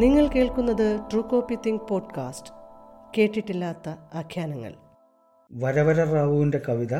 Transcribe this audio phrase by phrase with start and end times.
[0.00, 2.50] നിങ്ങൾ കേൾക്കുന്നത് true copy think podcast
[3.18, 4.76] കേട്ടിട്ടില്ലാത്ത ആഖ്യാനങ്ങൾ.
[5.52, 6.94] വരവര റാവുവിന്റെ കവിത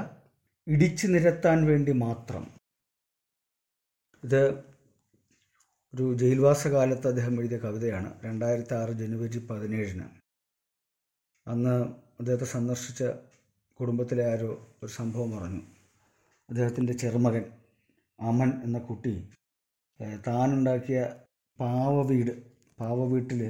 [0.66, 2.50] ഇടിച്ചു നിരത്താൻ വേണ്ടി മാത്രം.
[4.24, 4.58] ഇത്
[5.94, 8.20] ഒരു ജയിൽവാസ കാലത്ത് അദ്ദേഹം എഴുതിയ കവിതയാണ്.
[8.24, 10.04] രണ്ടായിരത്തി ആറ് ജനുവരി പതിനേഴിന്.
[11.46, 11.84] അന്ന്
[12.20, 13.02] അദ്ദേഹത്തെ സന്ദർശിച്ച
[13.80, 15.62] കുടുംബത്തിലെ ആരോ ഒരു സംഭവം പറഞ്ഞു.
[16.48, 17.44] അദ്ദേഹത്തിന്റെ ചെറുമകൻ
[18.20, 19.28] അമൻ എന്ന കുട്ടി
[20.26, 21.14] താനുണ്ടാക്കിയ
[21.60, 23.40] പാവ വീട് പാവ വീട്ടിൽ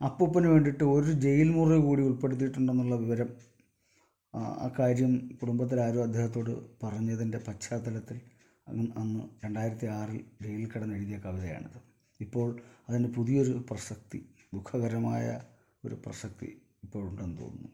[0.00, 3.30] അപ്പൂപ്പന് വേണ്ടിയിട്ട് ഒരു ജയിൽ മുറി കൂടി ഉൾപ്പെടുത്തിയിട്ടുണ്ടെന്നുള്ള വിവരം
[4.34, 6.52] ആ കാര്യം കുടുംബത്തിൽ ആരും അദ്ദേഹത്തോട്
[6.82, 8.18] പറഞ്ഞതിന്റെ പശ്ചാത്തലത്തിൽ
[9.00, 11.78] അന്ന് രണ്ടായിരത്തി ആറിൽ ജയിലിൽ കിടന്ന് എഴുതിയ കവിതയാണിത്.
[12.20, 12.48] ഇപ്പോൾ
[12.88, 14.20] അതിന് പുതിയൊരു പ്രസക്തി
[14.54, 15.26] ദുഃഖകരമായ
[15.84, 16.48] ഒരു പ്രസക്തി
[16.84, 17.70] ഇപ്പോഴുണ്ടെന്ന് തോന്നുന്നു.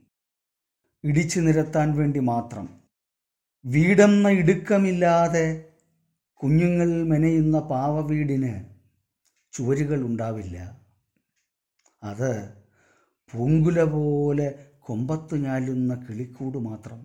[1.05, 2.67] ഇടിച്ചു നിരത്താൻ വേണ്ടി മാത്രം
[3.65, 5.47] വീടെന്ന ഇടുക്കമില്ലാതെ
[6.41, 8.55] കുഞ്ഞുങ്ങൾ മെനയുന്ന പാവ വീടിന്
[9.55, 10.84] ചുവരുകൾ ഉണ്ടാവില്ല.
[12.05, 12.31] അത്
[13.33, 14.49] പൂങ്കുല പോലെ
[14.81, 17.01] കൊമ്പത്ത് ഞാലുന്ന കിളിക്കൂട് മാത്രം.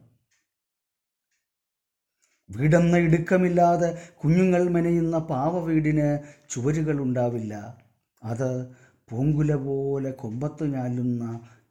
[2.50, 3.90] വീടെന്ന ഇടുക്കമില്ലാതെ
[4.24, 6.08] കുഞ്ഞുങ്ങൾ മെനയുന്ന പാവ വീടിന്
[6.50, 7.54] ചുവരുകൾ ഉണ്ടാവില്ല.
[8.24, 8.50] അത്
[9.10, 11.24] പൂങ്കുല പോലെ കൊമ്പത്ത് ഞാലുന്ന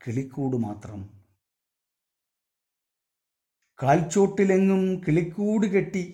[0.07, 1.01] കിളിക്കൂട് മാത്രം.
[3.79, 6.05] കാൽച്ചോട്ടിലെങ്ങും കിളിക്കൂട് കെട്ടി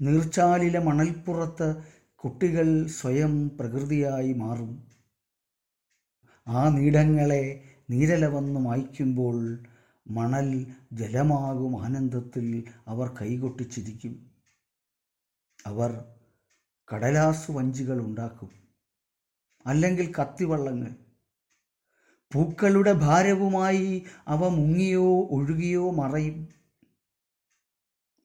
[0.00, 1.68] നീർച്ചാലിലെ മണൽപ്പുറത്ത്
[2.16, 4.87] കുട്ടികൾ സ്വയം പ്രകൃതിയായി മാറും.
[6.48, 9.58] ആ നീടങ്ങളെ നീരല വന്ന് മായ്ക്കുമ്പോൾ
[10.08, 14.30] മണൽ ജലമാകും ആനന്ദത്തിൽ അവർ കൈകൊട്ടിച്ചിരിക്കും.
[15.66, 16.04] അവർ
[16.94, 18.50] കടലാസു വഞ്ചികൾ ഉണ്ടാക്കും.
[19.66, 20.94] അല്ലെങ്കിൽ കത്തിവള്ളങ്ങൾ.
[22.32, 26.48] പൂക്കളുടെ ഭാരവുമായി അവ മുങ്ങിയോ ഒഴുകിയോ മറയും.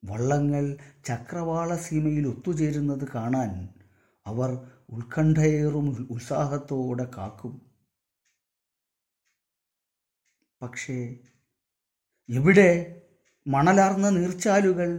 [0.05, 3.69] വള്ളങ്ങൾ ചക്രവാള സീമയിൽ ഒത്തുചേരുന്നത് കാണാൻ
[4.25, 7.72] അവർ ഉത്കണ്ഠയേറും ഉത്സാഹത്തോടെ കാക്കും.
[10.63, 11.15] പക്ഷേ
[12.29, 12.69] ഇവിടെ
[13.47, 14.89] മണലാർന്ന നീർച്ചാലുകൾ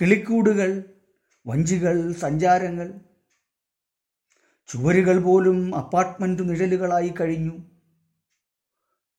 [0.00, 0.70] കിളിക്കൂടുകൾ
[1.46, 2.88] വഞ്ചികൾ സഞ്ചാരങ്ങൾ
[4.68, 7.54] ചുവരുകൾ പോലും അപ്പാർട്ട്മെന്റ് നിഴലുകളായി കഴിഞ്ഞു.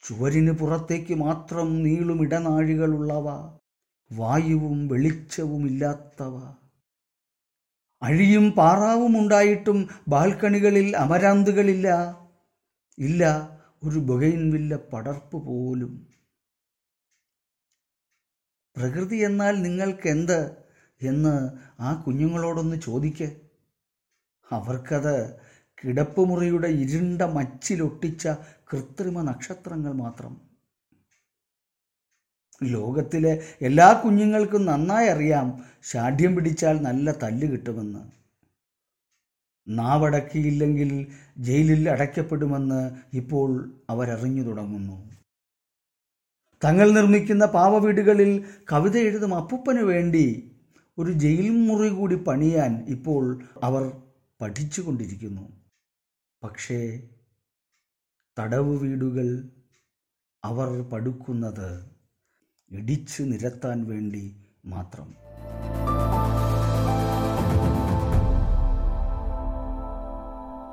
[0.04, 3.28] ചുവരിന് പുറത്തേക്ക് മാത്രം നീളും ഇടനാഴികളുള്ളവ
[4.12, 6.36] വായുവും വെളിച്ചവും ഇല്ലാത്തവ
[8.02, 11.88] അഴിയും പാറാവും ഉണ്ടായിട്ടും ബാൽക്കണികളിൽ അമരാന്തുകളില്ല
[12.98, 13.24] ഇല്ല
[13.84, 16.08] ഒരു ബൊഗൈൻവില്ല പടർപ്പ് പോലും.
[18.76, 20.40] പ്രകൃതി എന്നാൽ നിങ്ങൾക്കെന്ത്
[21.02, 21.34] എന്ന്
[21.82, 23.30] ആ കുഞ്ഞുങ്ങളോടൊന്ന് ചോദിക്ക്.
[24.52, 25.40] അവർക്കത്
[25.78, 28.28] കിടപ്പുമുറിയുടെ ഇരുണ്ട മച്ചിലൊട്ടിച്ച
[28.72, 30.50] കൃത്രിമ നക്ഷത്രങ്ങൾ മാത്രം.
[32.64, 35.48] ലോകത്തിലെ എല്ലാ കുഞ്ഞുങ്ങൾക്കും നന്നായി അറിയാം
[35.84, 38.19] ഷാഢ്യം പിടിച്ചാൽ നല്ല തല്ല് കിട്ടുമെന്ന്.
[39.70, 41.08] നാവടക്കിയില്ലെങ്കിൽ
[41.38, 45.10] ജയിലിൽ അടയ്ക്കപ്പെടുമെന്ന് ഇപ്പോൾ അവരറിഞ്ഞു തുടങ്ങുന്നു.
[46.64, 50.52] തങ്ങൾ നിർമ്മിക്കുന്ന പാവവീടുകളിൽ കവിത എഴുതും അപ്പൂപ്പന് വേണ്ടി
[50.98, 54.02] ഒരു ജയിൽ മുറി കൂടി പണിയാൻ ഇപ്പോൾ അവർ
[54.42, 55.52] പഠിച്ചുകൊണ്ടിരിക്കുന്നു.
[56.44, 57.10] പക്ഷേ
[58.40, 59.50] തടവ് വീടുകൾ
[60.44, 61.92] അവർ പടുക്കുന്നത്
[62.72, 64.36] ഇടിച്ചു നിരത്താൻ വേണ്ടി
[64.66, 65.29] മാത്രം.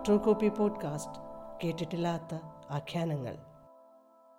[0.06, 1.22] ട്രൂ കോപ്പി പോഡ്കാസ്റ്റ്
[1.64, 2.34] കേട്ടിട്ടില്ലാത്ത
[2.70, 3.36] ആഖ്യാനങ്ങൾ.